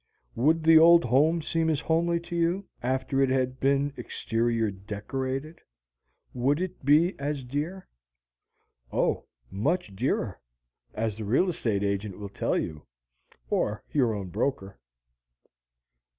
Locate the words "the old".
0.63-1.03